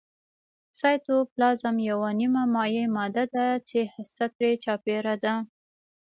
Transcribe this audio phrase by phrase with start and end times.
[0.79, 5.33] سایتوپلازم یوه نیمه مایع ماده ده چې هسته ترې چاپیره ده